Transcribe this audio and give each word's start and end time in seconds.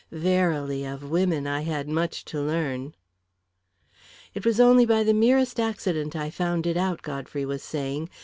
Verily, 0.11 0.83
of 0.83 1.11
women 1.11 1.45
I 1.45 1.61
had 1.61 1.87
much 1.87 2.25
to 2.25 2.41
learn! 2.41 2.95
"It 4.33 4.47
was 4.47 4.59
only 4.59 4.83
by 4.83 5.03
the 5.03 5.13
merest 5.13 5.59
accident 5.59 6.15
I 6.15 6.31
found 6.31 6.65
it 6.65 6.75
out," 6.75 7.03
Godfrey 7.03 7.45
was 7.45 7.61
saying. 7.61 8.09